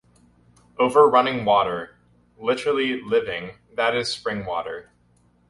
Over 0.79 1.07
running 1.07 1.45
water- 1.45 1.95
Literally 2.39 3.03
"living", 3.03 3.59
that 3.75 3.95
is, 3.95 4.11
spring 4.11 4.45
water. 4.45 4.89